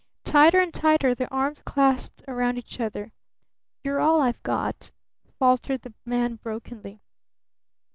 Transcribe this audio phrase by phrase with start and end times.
[0.23, 3.11] Tighter and tighter their arms clasped round each other.
[3.83, 4.89] "You're all I've got,"
[5.37, 7.03] faltered the man brokenly.